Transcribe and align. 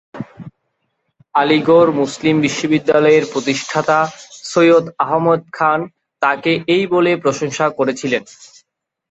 Aligarh 1.35 1.91
Muslim 2.01 2.35
বিশ্ববিদ্যালয়ের 2.45 3.25
প্রতিষ্ঠাতা 3.33 3.97
সৈয়দ 4.43 4.85
আহমদ 5.05 5.41
খান 5.57 5.79
তাকে 6.21 6.51
এই 6.75 6.83
বলে 6.93 7.11
প্রশংসা 7.23 7.65
করেছিলেন, 7.77 8.23